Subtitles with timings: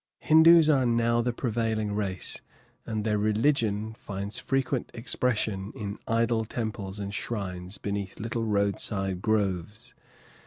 [0.21, 2.41] Hindoos are now the prevailing race,
[2.87, 9.93] and their religion finds frequent expression in idol temples and shrines beneath little roadside groves.